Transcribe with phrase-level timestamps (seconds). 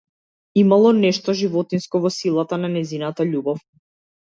[0.61, 3.65] Имало нешто животинско во силата на нејзината љубов.